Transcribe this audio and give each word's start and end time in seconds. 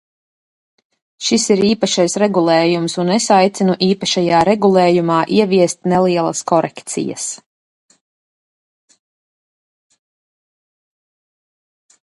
Šis 1.25 1.43
ir 1.55 1.59
īpašais 1.65 2.15
regulējums, 2.21 2.95
un 3.03 3.11
es 3.15 3.27
aicinu 3.35 3.75
īpašajā 3.87 4.39
regulējumā 4.49 5.19
ieviest 5.41 5.81
nelielas 5.93 6.41
korekcijas. 6.53 7.27